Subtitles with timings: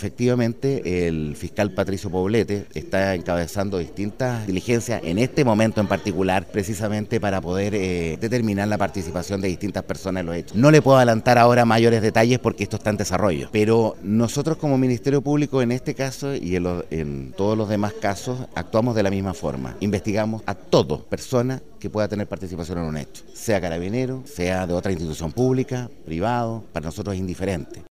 [0.00, 7.20] Efectivamente, el fiscal Patricio Poblete está encabezando distintas diligencias en este momento en particular, precisamente
[7.20, 10.56] para poder eh, determinar la participación de distintas personas en los hechos.
[10.56, 14.78] No le puedo adelantar ahora mayores detalles porque esto está en desarrollo, pero nosotros como
[14.78, 19.10] Ministerio Público en este caso y en, en todos los demás casos actuamos de la
[19.10, 19.76] misma forma.
[19.80, 24.72] Investigamos a toda persona que pueda tener participación en un hecho, sea carabinero, sea de
[24.72, 27.82] otra institución pública, privado, para nosotros es indiferente.